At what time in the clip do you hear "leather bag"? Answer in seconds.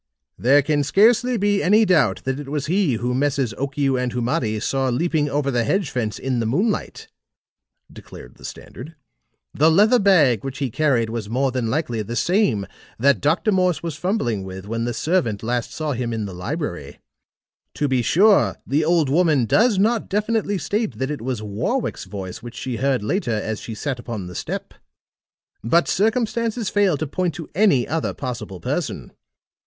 9.69-10.43